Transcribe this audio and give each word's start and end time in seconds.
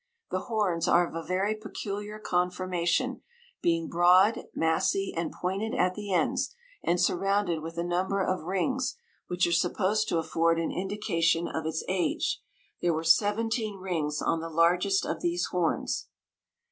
The 0.31 0.39
horns 0.49 0.87
are 0.87 1.07
of 1.07 1.13
a 1.13 1.21
very 1.21 1.53
peculiar 1.53 2.17
conformation, 2.17 3.21
being 3.61 3.87
broad, 3.87 4.45
massy, 4.55 5.13
and 5.15 5.31
pointed 5.31 5.75
at 5.75 5.93
the 5.93 6.11
ends, 6.11 6.55
and 6.83 6.99
surrounded 6.99 7.61
with 7.61 7.77
a 7.77 7.83
number 7.83 8.19
of 8.19 8.41
rings, 8.41 8.97
which 9.27 9.45
are 9.45 9.51
supposed 9.51 10.07
to 10.09 10.17
afford 10.17 10.59
an 10.59 10.71
indication 10.71 11.47
of 11.47 11.67
its 11.67 11.83
age: 11.87 12.41
there 12.81 12.95
were 12.95 13.03
seventeen 13.03 13.77
rings 13.77 14.23
on 14.23 14.39
the 14.39 14.49
largest 14.49 15.05
of 15.05 15.21
these 15.21 15.45
horns. 15.51 16.07